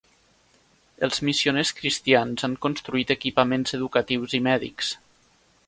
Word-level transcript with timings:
Els 1.07 1.21
missioners 1.27 1.73
cristians 1.81 2.45
han 2.49 2.57
construït 2.67 3.15
equipaments 3.17 3.79
educatius 3.81 4.37
i 4.39 4.43
mèdics. 4.51 4.93